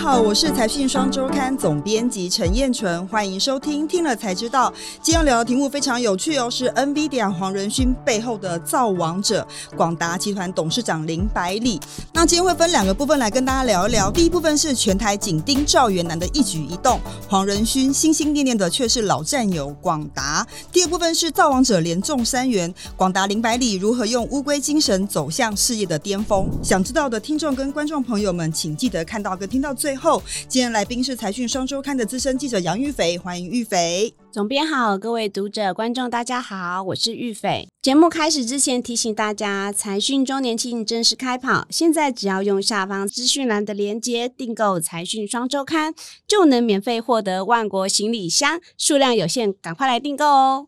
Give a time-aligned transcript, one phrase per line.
[0.00, 4.72] 好，我是财讯双周刊总编辑陈燕纯，欢迎收听，听了才知道。
[5.02, 11.80] 今天聊的题目非常有趣哦，是 NVIDIA 黄仁勋背后的造王者广达集团董事长林百里。
[12.12, 14.08] 那今天会分两个部分来跟大家聊一聊。
[14.08, 20.46] 第一部分是全台紧盯赵元南的一举一动，黄仁勋心心念念的却是老战友广达。
[20.72, 26.48] 第二部分是造王者连中三元，广达林百里如何用乌龟精神走向事业的巅峰？
[26.62, 30.22] 想知道的听众跟观众朋友们，请记得看到跟听到最最后。
[30.46, 34.12] 今天来宾是财讯双周刊的资深记者杨玉斐，欢迎玉斐。
[34.30, 37.66] 总编好，各位读者、观众，大家好，我是玉斐。
[37.80, 45.94] 节目开始之前，提醒大家，财讯周年庆正式开跑，现在只要用下方资讯栏的链接订购财讯双周刊，
[46.26, 50.66] 就能免费获得万国行李箱，数量有限，赶快来订购哦。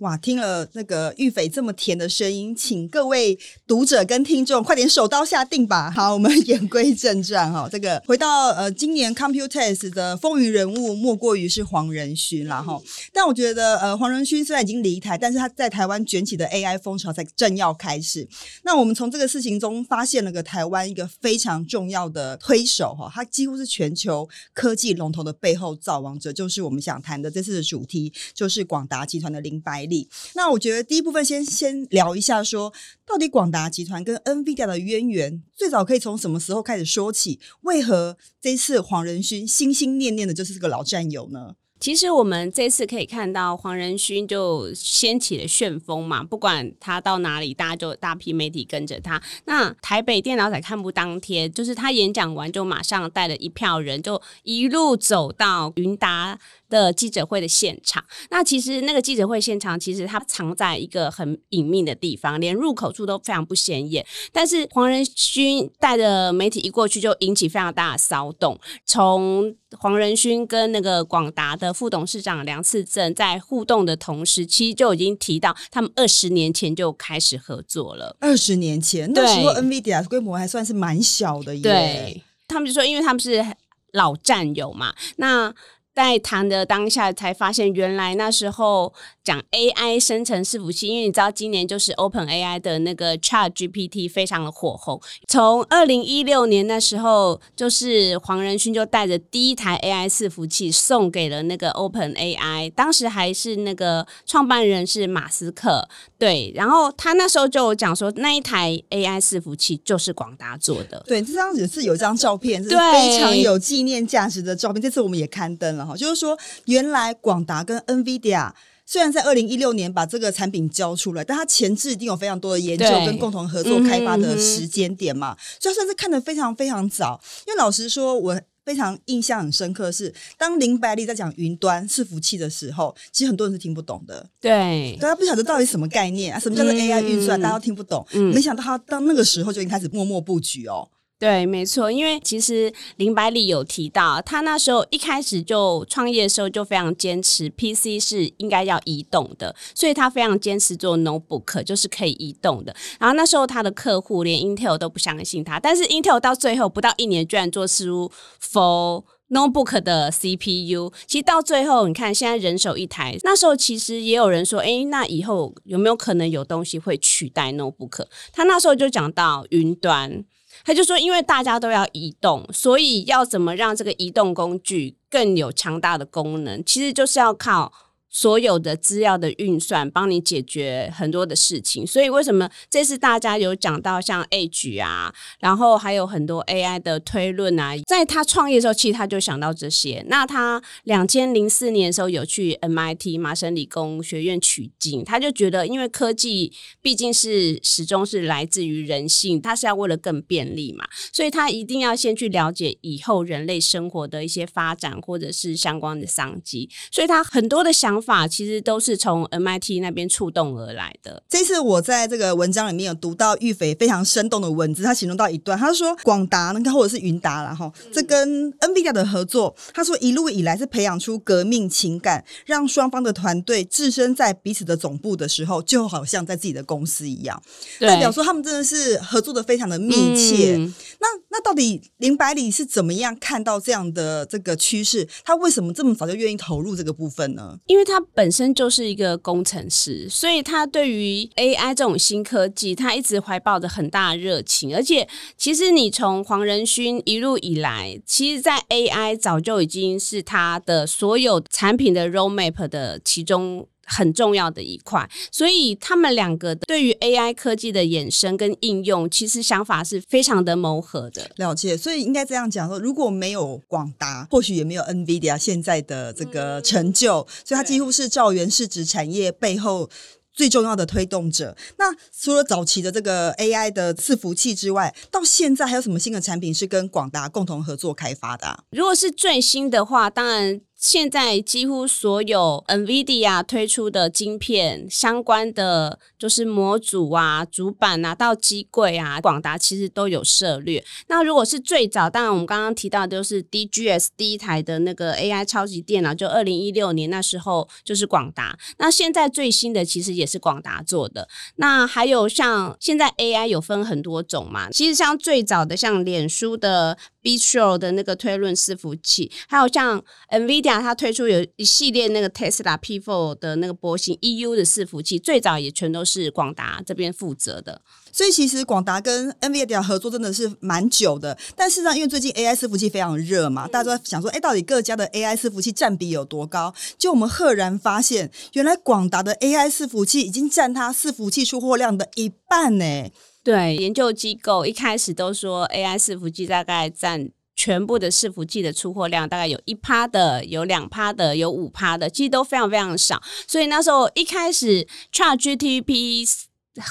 [0.00, 5.90] 哇，听了那个玉斐这么甜的声音，请各位读者跟听众快点手刀下定吧。
[5.96, 12.78] 好，我们言归正传哈，这个回到呃，今年 Computex 的风云人物莫过于是黄仁勋了哈。
[13.10, 18.28] 但我觉得呃，黄仁勋虽然已经离台，但是他在台湾卷起的 AI 风潮才正要开始。
[18.64, 29.85] 那我们从这个事情中发现了个台湾一个非常重要的推手哈，他几乎是全球科技龙头的背后造王者，就是我们想谈的这次的主题，就是广达集团的林百。
[30.34, 32.72] 那我觉得第一部分先先聊一下，说
[33.06, 37.40] 到底广达集团跟 NVIDIA 的渊源，最早可以从什么时候开始说起？
[37.62, 41.54] 为何这次黄仁勋心心念念的就是这个老战友呢？
[41.78, 49.22] 其实我们这次可以看到黄仁勋就掀起了旋风嘛，不管他到哪里，大家就大批媒体跟着他。
[49.44, 56.38] 那台北电脑展开幕当天，就是他演讲完就马上带了一票人，就一路走到云达。
[56.68, 64.04] 的记者会的现场，那其实那个记者会现场其实它藏在一个很隐秘的地方，连入口处都非常不显眼。
[64.32, 68.58] 但是黄仁勋带着媒体一过去，就引起非常大的骚动。
[68.84, 78.16] 从黄仁勋跟那个广达的副董事长梁次正在互动的同时，其实就已经提到他们二十年前就开始合作了。
[78.20, 81.58] 二十年前那时候，NVIDIA 规模还算是蛮小的。
[81.60, 83.44] 对，他们就说，因为他们是
[83.92, 85.54] 老战友嘛，那。
[85.96, 88.92] 在谈的当下，才发现原来那时候
[89.24, 95.00] 讲 AI 生成伺服器，因为你知道今年就是 Open AI 的那个 Chat GPT 非常的火红。
[95.26, 111.02] 从二零一六年那时候，就是黄仁勋就带着第一台 AI 伺服器送给了那个 Open AI，当时还是那个创办人是马斯克，对，然后他那时候就讲说那一台 AI 伺服器就是广达做的。
[111.06, 114.82] 对，这张也是有一张照片，是非常有纪念价值的照片。
[114.82, 115.85] 这次我们也刊登了。
[115.86, 118.50] 好，就是说，原来广达跟 NVIDIA
[118.84, 127.20] 虽然在二零一六年把这个产品交出来，但它前置一定有非常多的研究跟共同合作开发的时间点嘛，所以算是看得非常非常早。
[127.46, 134.24] 因为老实说，我非常印象很深刻是，当林百里在讲云端伺服器的时候，其实很多人是听不懂的。
[134.40, 138.06] 对，大家不晓得到底什么概念啊，什么叫做 AI 运算，大家都听不懂。
[138.32, 140.88] 没想到他到那个时候就已经开始默默布局哦。
[141.18, 152.76] 对，没错，因为其实林百里有提到，他那时候一开始就创业的时候就非常坚持 PC 是应该要移动的，所以他非常坚持做 notebook，就是可以移动的。
[153.00, 160.92] 然后那时候他的客户连 Intel 都不相信他，但是 Intel 到最后不到一年居然做出 for notebook 的 CPU。
[161.06, 168.04] 其实到最后，你看现在人手一台，那时候其实也有人说，哎，那以后有没有可能有东西会取代 notebook？
[168.34, 170.26] 他那时候就讲到云端。
[170.64, 177.72] 他就说，因为大家都要移动，所以要怎么让这个移动工具更有强大的功能，其实就是要靠。
[178.16, 181.86] 所有的资料的运算，帮你解决很多的事情。
[181.86, 190.02] 所以为什么这次大家有讲到像 age 啊，然后还有很多 AI 的推论啊，在他创业的时候，其实他就想到这些。
[190.08, 196.50] 那他两千零四年的时候有去 MIT 麻省理工学院取经，他就觉得，因为科技
[196.80, 206.70] 毕竟是始终是来自于人性，他是要为了更便利嘛，所以他一定要先去了解以后人类生活的一些发展或者是相关的商机。
[206.90, 208.05] 所以他很多的想法。
[208.06, 211.20] 法其实都是从 MIT 那边触动而来的。
[211.28, 227.42] 这次我在这个文章里面有读到玉斐非常生动的文字，他形容到一段，他说广达呢，或者是云达了哈，这跟 NVIDIA 的合作，他说一路以来是培养出革命情感，让双方的团队置身在彼此的总部的时候，就好像在自己的公司一样，
[227.80, 230.56] 代表说他们真的是合作的非常的密切。
[231.00, 235.06] 那那到底林百里是怎么样看到这样的这个趋势？
[235.24, 237.58] 他为什么这么早就愿意投入这个部分呢？
[237.66, 237.95] 因为他。
[237.96, 244.76] 他本身就是一个工程师，所以他对于 AI 这种新科技，他一直怀抱着很大的热情。
[244.76, 245.08] 而且，
[245.38, 253.66] 其实你从黄仁勋一路以来，其实，在 AI 早就已经是他的所有产品的 roadmap 的其中。
[253.86, 261.30] 很重要的一块，所以他们两个对于 AI 科技的衍生跟应用，其实想法是非常的谋合的。
[261.36, 269.88] 了解，所以应该这样讲说，如果没有广达，或许也没有 NVIDIA 现在的这个成就，所以它几乎是兆元市值产业背后
[270.32, 271.56] 最重要的推动者。
[271.78, 278.64] 那除了早期的这个 AI 的伺服器之外，到现在还有什么新的产品是跟广达共同合作开发的？
[278.70, 280.60] 如果是最新的话，当然。
[280.76, 290.84] 现在几乎所有 NVIDIA 推出的晶片相关的，就是模组啊、主板啊、到机柜啊，广达其实都有涉略。
[291.08, 298.58] 那如果是最早，当然我们刚刚提到的就是 DGS 第一台的那个 AI 超级电脑，就二零一六年那时候就是广达。
[298.78, 301.26] 那现在最新的其实也是广达做的。
[301.56, 306.98] 那还有像现在 AI 有分很多种嘛，其实像最早的像脸书的。
[307.26, 310.00] B t r o 的那个推论伺服器，还有像
[310.30, 317.82] NVIDIA 它推出有一系列那个 Tesla P4 的那个波形 EU 的伺服器，最早也全都是广达这边负责的。
[318.12, 321.36] 所以其实广达跟 NVIDIA 合作真的是蛮久的。
[321.56, 326.72] 但事实上，因为最近 AI 伺服器非常热嘛，大家都在想说，哎，到底各家的 AI 伺服器占比有多高？
[326.96, 333.10] 就我们赫然发现，原来广达的 AI 伺服器已经占它伺服器出货量的一半呢。
[333.46, 343.22] 对，研究机构一开始都说 AI 伺服器大概占全部的伺服器的出货量，大概有一趴的，有两趴的，有五趴的，其实都非常非常少。
[343.46, 346.28] 所以那时候一开始，Chat GTP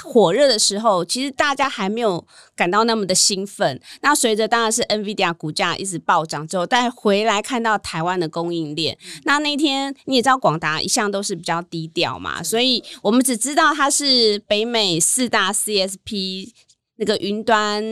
[0.03, 3.79] 火热的时候，其实大家还没有感到那么的兴奋。
[4.01, 16.49] 那随着当然是 NVIDIA 股价一直暴涨之后，但回来看到台湾的供应链，那那天你也知道广达一向都是比较低调嘛，所以我们只知道它是北美四大 CSP
[16.97, 17.83] 那个云端。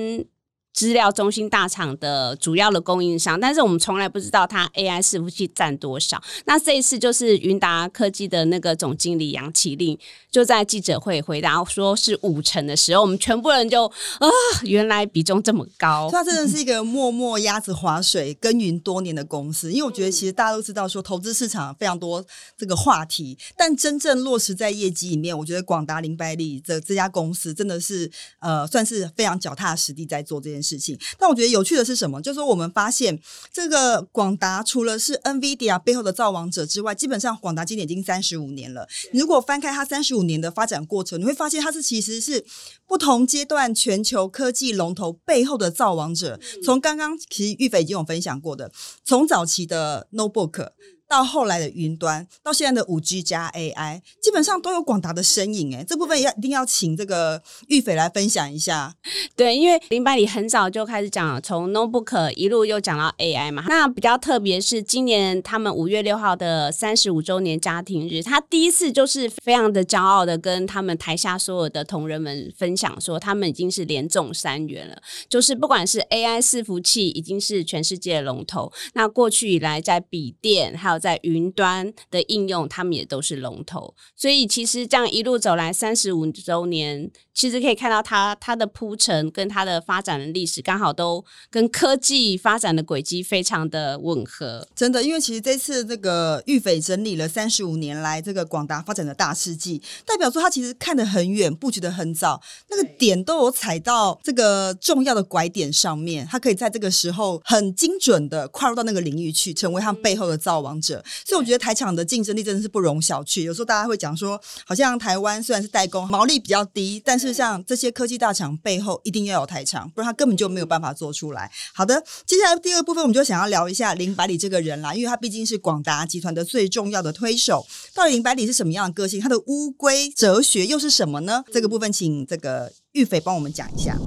[0.73, 6.21] 资料中心大厂的主要的供应商，但是我们从来不知道它 AI 伺服器占多少。
[6.45, 9.97] 那这一次就是云达科技的那个总经理杨启令
[10.31, 14.27] 就在记者会回答说是五成的时候，我们全部人就啊，
[14.63, 16.09] 原来比重这么高。
[16.11, 22.25] 它真的是一个默默鸭子划水耕耘多年的公司，因为我觉得其实大家都知道说投资市场非常多
[22.57, 28.09] 这个话题，但真正落实在业绩里面，我觉得广达林百里这这家公司真的是
[28.39, 30.62] 呃算是非常脚踏实地在做这件。
[30.79, 32.21] 情，但我觉得有趣的是什么？
[32.21, 33.19] 就是说，我们发现
[33.51, 38.87] 这个广达除了是 NVIDIA 背后的造王者之外，基本上广达今年已经三十五年了。
[39.11, 42.43] 如果翻开它三十五年的发展过程，你会发现它是其实是
[42.87, 46.39] 不同阶段全球科技龙头背后的造王者。
[46.63, 48.71] 从刚刚其实玉斐已经有分享过的，
[49.03, 50.69] 从早期的 Notebook。
[51.13, 55.75] 到后来的云端，到现在的五 G 加 AI，基本上都有广达的身影。
[55.75, 58.95] 哎，这部分要一定要请这个玉斐来分享一下。
[59.35, 63.65] 对，因为林百里很早就开始讲，从 Notebook 一路又讲到 AI 嘛。
[63.67, 74.99] 那比较特别是今年他们五月六号的三十五周年家庭日，他第一次就是非常的骄傲的跟他们台下所有的同仁们分享说，他们已经是连中三元了。
[75.29, 78.71] 就是不管是 AI 伺服器，已经是全世界的龙头。
[78.93, 87.11] 那过去以来，在笔电还有在云端的应用，他们也都是龙头，所以其实这样一路走来三十五周年。
[87.33, 94.67] 其实可以看到，它它的铺陈跟它的发展的历史，刚好都跟科技发展的轨迹非常的吻合。
[94.75, 111.03] 真的，因为其实这次这个玉斐整理了三十五年来这个广达发展的大事迹，代表说他其实看得很远，布局的很早，那个点都有踩到这个重要的拐点上面，他可以在这个时候很精准的跨入到那个领域去，成为他背后的造王者。
[111.25, 113.41] 所以我觉得台厂的竞争力真的是不容小觑。
[113.41, 121.49] 有时候大家会讲说，好像台湾虽然是代工，毛利比较低，但是是像这些科技大厂背后一定要有台厂，不然他根本就没有办法做出来。
[121.73, 127.65] 好的，接下来第二部分我们就想要聊一下林百里这个人啦，因为他毕竟是广达集团的最重要的推手。
[127.93, 129.21] 到底林百里是什么样的个性？
[129.21, 131.41] 他的乌龟哲学又是什么呢？
[131.53, 133.97] 这个部分请这个玉斐帮我们讲一下。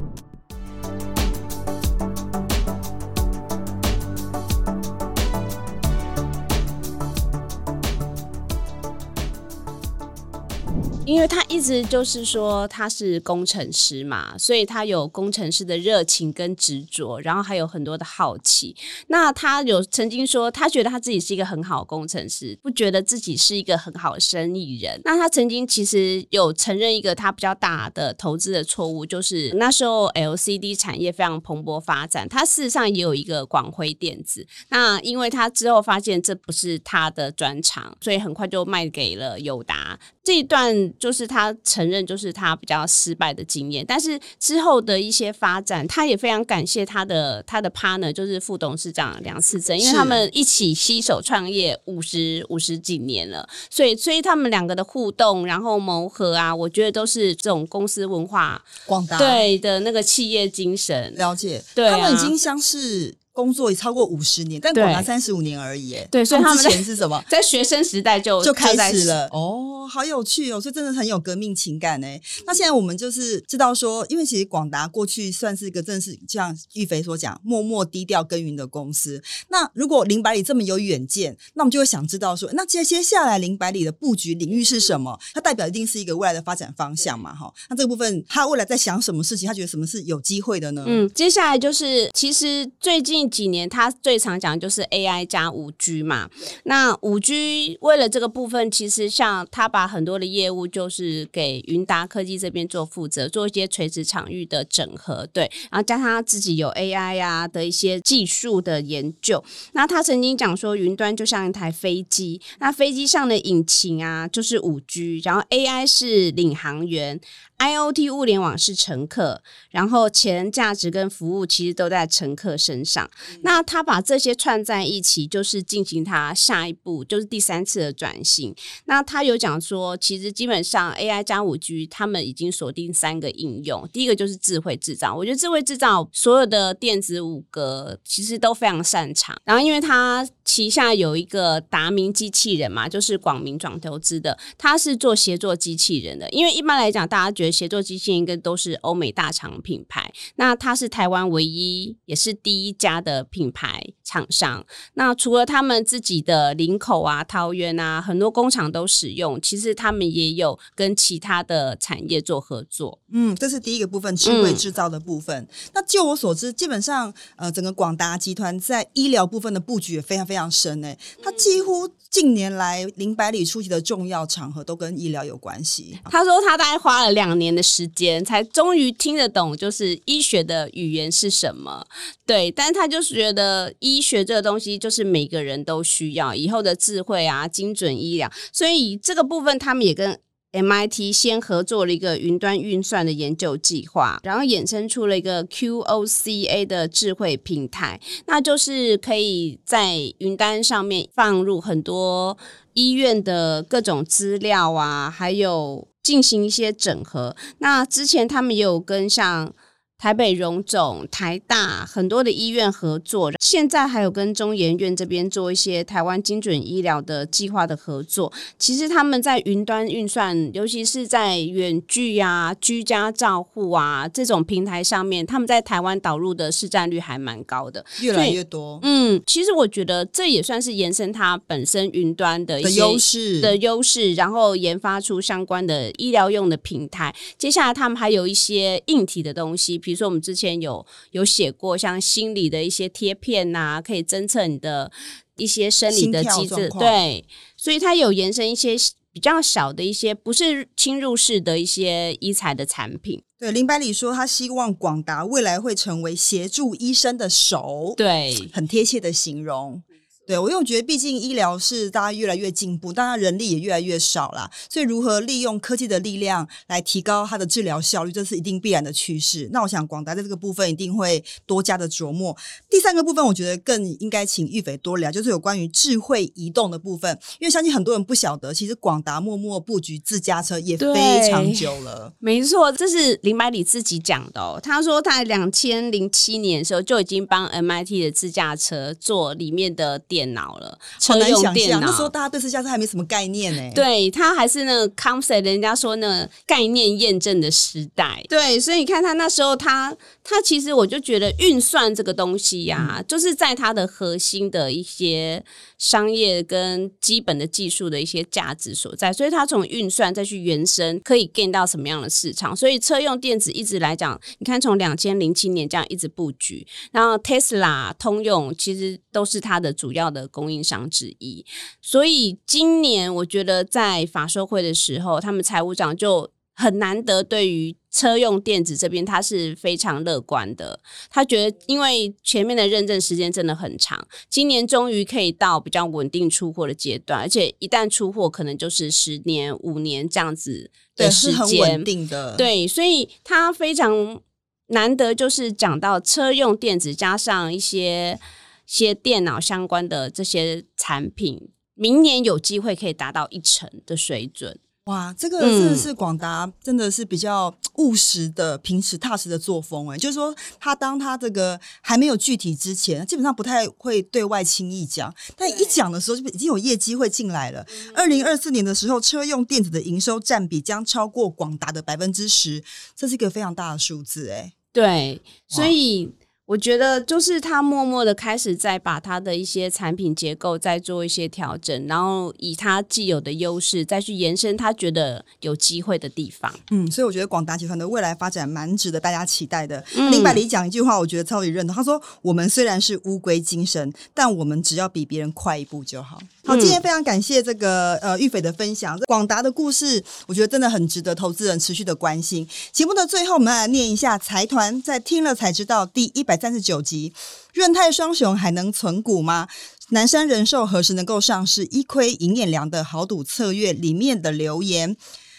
[11.07, 18.75] 因为他一直就是说他是工程师嘛，所以他有工程师的热情跟执着，然后还有很多的好奇。
[19.07, 25.01] 那他有曾经说，他觉得他自己是一个很好的工程师，不觉得自己是一个很好的生意人。
[25.05, 34.45] 那他曾经其实有承认一个他比较大的投资的错误，就是那时候 LCD 产业非常蓬勃发展，他事实上也有一个广辉电子。
[34.71, 39.97] 那因为他之后发现这不是他的专长，所以很快就卖给了友达。
[40.25, 43.85] 这一段就是他承认，就是他比较失败的经验。
[43.87, 61.15] 但是之后的一些发展，他也非常感谢他的他的 partner，就是副董事长梁世珍，因为他们一起携手创业五十五十几年了，所以所以他们两个的互动，然后谋合啊，我觉得都是这种公司文化广大对的那个企业精神。
[61.17, 65.93] 了解，对啊他们已经相识工作也超过五十年，但广达三十五年而已。
[65.93, 67.23] 哎对所以他们之前是什么？
[67.28, 72.19] 在学生时代就就开始了哦，好有趣哦，所以真的很有革命情感哎。
[72.47, 79.23] 那现在我们就是知道说，因为其实广达过去算是一个正是像玉飞所讲，默默低调耕耘的公司。
[79.50, 85.19] 那如果林百里这么有远见，那我们就会想知道说，那接接下来林百里的布局领域是什么？
[85.35, 87.52] 它代表一定是一个未来的发展方向嘛，哈。
[87.69, 89.47] 那这个部分他未来在想什么事情？
[89.47, 90.85] 他觉得什么是有机会的呢？
[90.87, 96.28] 嗯，接下来就是，其实最近几年他最常讲就是 AI 加五 G 嘛。
[96.64, 109.42] 那五 G 为了这个部分，其实像他把很多的业务就是给云达科技这边做负责，做一些垂直场域的整合，对，然后加上他自己有 AI 啊的一些技术的研究。
[109.73, 117.21] 那他曾经讲说，云端就像一台飞机，那飞机上的引擎啊就是五 G，然后 AI 是领航员。
[117.59, 123.11] IOT 物联网是乘客，然后钱、价值跟服务其实都在乘客身上。
[123.43, 128.55] 那他把这些串在一起，就是进行他下一步，就是第三次的转型。
[128.85, 133.89] 那他有讲说，其实基本上 AI 加五 G，他们已经锁定三个应用。
[133.93, 139.37] 第一个就是智慧制造，我觉得智慧制造所有的电子五格其实都非常擅长。
[139.45, 146.29] 然后因为他旗下有一个达明机器人嘛，就是广明转投资的，他是做协作机器人的。
[146.31, 154.65] 因为一般来讲，大家觉得协作机器人应该都是欧美大厂品牌，那它是台湾唯一也是第一家的品牌厂商。
[154.95, 163.00] 那除了他们自己的林口啊、桃园啊，很多工厂都使用，其实他们也有跟其他的产业做合作。
[163.12, 165.49] 嗯，这是第一个部分，智慧制造的部分。
[165.75, 170.99] 那就我所知，基本上呃，整个广达集团在医疗部分的布局也非常非常深诶。
[171.23, 175.99] 它几乎近年来林百里出席的重要场合都跟医疗有关系。
[176.05, 181.87] 他说他大概花了两年的时间，才终于听得懂，就是医学的语言是什么。
[182.26, 190.19] 对，但是他就是觉得医学这个东西，就是每个人都需要以后的智慧啊、精准医疗，所以这个部分他们也跟。
[190.52, 202.38] MIT 先合作了一个云端运算的研究计划，然后衍生出了一个 QOCA 的智慧平台，那就是可以在云端上面放入很多
[202.73, 207.35] 医院的各种资料啊，还有进行一些整合。
[207.59, 209.53] 那之前他们也有跟像
[209.99, 218.31] 台北荣总、台大很多的医院合作，现在还有跟中研院这边做一些台湾精准医疗的计划的合作。
[218.59, 227.83] 其实他们在云端运算，尤其是在远距啊、居家照护啊这种平台上面，他们在台湾导入的市占率还蛮高的。
[228.03, 237.15] 越来越多嗯，其实我觉得这也算是延伸它本身云端的一的些优势的优势，然后研发出相关的医疗用的平台。
[237.38, 244.90] 接下来他们还有一些硬体的东西，比如说我们之前有有写过像心理的一些贴片呐、可以侦测你的
[245.37, 247.25] 一些生理的机制，对，
[247.57, 248.75] 所以它有延伸一些
[249.12, 258.35] 比较小的一些不是侵入式的一些医材的产品，对林百里说，他希望广达未来会成为协助医生的手，，对。
[258.52, 259.85] 很贴切的形容。
[260.26, 269.49] 对我，因为我觉得，毕竟医疗是大家越来越进步，大家人力也越来越少了，所以如何利用科技的力量来提高它的治疗效率，这是一定必然的趋势。
[269.52, 272.37] 那我想广达在这个部分一定会多加的琢磨。
[272.68, 282.12] 第三个部分，我觉得更应该请玉斐多聊，就是有关于智慧移动的部分，因为相信很多人不晓得，其实广达默默布局自驾车也非常久了。
[282.18, 284.59] 没错，这是林百里自己讲的哦。
[284.61, 291.81] 他说他两千零七年的时候就已经帮 MIT 的自驾车做里面的电脑了，好车用电脑。
[291.81, 298.25] 那时候大家对这家车还没什么概念呢、，对，它还是那个 concept，人家说那个概念验证的时代。
[298.31, 299.95] 对，所以你看他那时候他，
[300.25, 305.45] 他其实我就觉得运算这个东西呀、就是在它的核心的一些
[305.77, 312.57] 商业跟基本的技术的一些价值所在，所以它从运算再去延伸，可以 gain 到什么样的市场？
[312.57, 321.45] 所以车用电子一直来讲，你看从两千零七年这样一直布局，然后 Tesla、通用其实都是它的主要的供应商之一。
[321.81, 330.81] 所以今年我觉得在法说会的时候，他们财务长就很难得对于车用电子这边他是非常乐观的。
[331.11, 341.85] 他觉得因为前面的认证时间真的很长，今年终于可以到比较稳定出货的阶段，而且一旦出货，可能就是十年、五年这样子对，的是很时间稳。
[341.85, 344.21] 定的。，对，所以他非常
[344.69, 348.19] 难得，就是讲到车用电子加上一些
[348.67, 354.59] 些电脑相关的这些产品，明年有机会可以达到一成的水准。
[354.87, 359.89] 哇，这个嗯真的是广达，真的是比较务实的、平时踏实的作风。
[359.89, 367.67] 哎，就是说，他当他这个还没有具体之前，基本上不太会对外轻易讲，但一讲的时候，就已经有业绩会进来了。
[367.97, 372.63] 二零二四年的时候，车用电子的营收占比将超过广达的百分之十，
[372.95, 374.31] 这是一个非常大的数字。
[374.31, 376.15] 哎，对，所以
[376.47, 386.53] 我觉得就是他默默的开始在把他的一些产品结构再做一些调整，然后以他既有的优势再去延伸他觉得有机会的地方。
[386.71, 389.85] 嗯，所以我觉得广达集团的未来发展蛮值得大家期待的。
[389.97, 391.75] 嗯林百里讲一句话，我觉得超级认同。
[391.75, 402.47] 他说：“我们虽然是乌龟精神，但我们只要比别人快一步就好。”好，嗯今天非常感谢这个呃玉斐的分享，广达的故事，我觉得真的很值得投资人持续的关心。
[402.71, 407.12] 节目的最后，我们来念一下财团在听了才知道第一百三十九集，
[407.55, 409.49] 润泰双雄还能存股吗？
[409.90, 411.64] 南山人寿何时能够上市？
[411.66, 414.97] 一窥银眼良的豪赌策略里面的留言。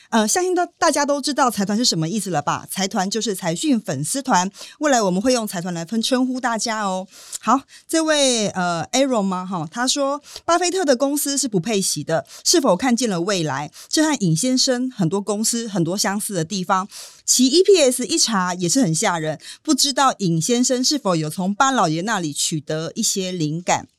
[0.09, 2.65] 呃，相信大大家都知道财团是什么意思了吧？
[2.69, 4.49] 财团就是财讯粉丝团，
[4.79, 7.07] 未来我们会用财团来分称呼大家哦。
[7.39, 9.45] 好，这位呃 Aaron 吗？
[9.45, 13.71] 哈，他说巴菲特的公司是不配息的，是否看见了未来？
[13.89, 16.87] 这和尹先生很多公司很多相似的地方。
[17.25, 23.89] 其 EPS 一查也是很吓人，不知道尹先生是否有从巴老爷那里取得一些灵感？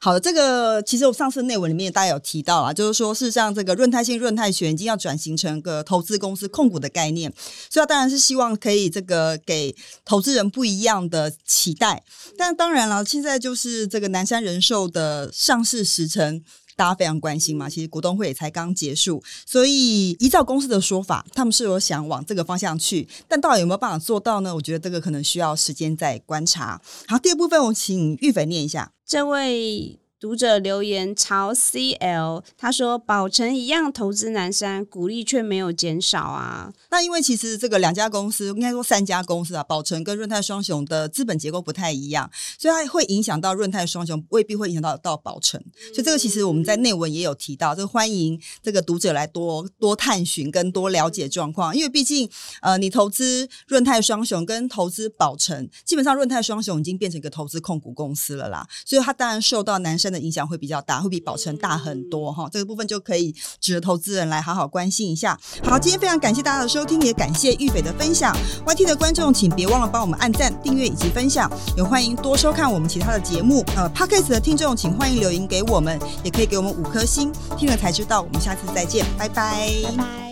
[0.00, 7.32] 好的，这个其实我上次内文里面大家有提到啊，就是说事实上这个润泰信、润泰全已经要转型成个投资公司控股的概念，
[7.70, 12.02] 所以当然是希望可以这个给投资人不一样的期待。
[12.38, 16.42] 但当然了，现在就是这个南山人寿的上市时程。
[16.76, 24.54] 大家非常关心嘛，其实股东会也才刚结束，所以依照公司的说法，他们是有想往这个方向去，但到底有没有办法做到呢？
[24.54, 26.80] 我觉得这个可能需要时间再观察。
[27.08, 28.92] 好，第二部分我请玉斐念一下。
[29.06, 36.72] 这位读者留言朝 CL，他说：“宝成一样投资南山，股利却没有减少啊。
[36.90, 45.62] 那因为其实这个两家公司，应该说三家公司啊，宝成跟润泰双雄的资本结构不太一样，所以它会影响到润泰双雄，未必会影响到到宝成。
[45.94, 52.28] 所以这个其实我们在内文也有提到，这个欢迎这个读者来多多探寻跟多了解状况，因为毕竟
[52.62, 62.48] 呃，你投资润泰双雄跟投资宝成，基本上润泰双雄已经变成一个投资控股公司了啦，所以它当然受到南山的影响会比较大，会比宝成大很多哈。
[62.52, 65.38] 这个部分就可以值得投资人来好好关心一下。
[65.62, 68.36] 好，今天非常感谢大家的收听，也感谢玉北的分享。
[68.66, 73.64] YT 的观众，请别忘了帮我们按赞、订阅以及分享，也欢迎多收看我们其他的节目。
[73.76, 77.32] 呃 p o d c a s t 的听众，请欢迎留言给我们，也可以给我们五颗星。
[77.56, 80.25] 听了才知道，我们下次再见，拜拜拜拜。